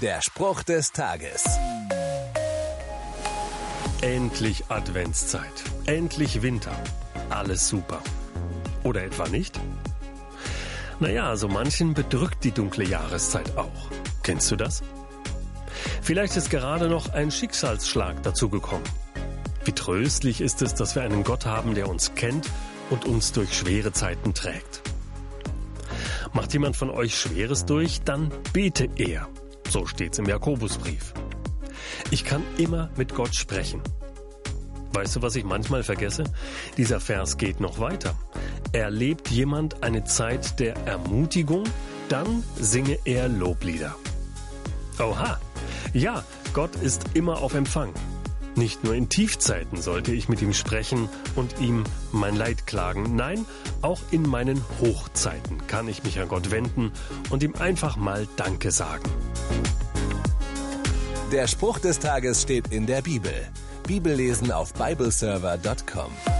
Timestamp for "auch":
13.58-13.90, 53.82-54.00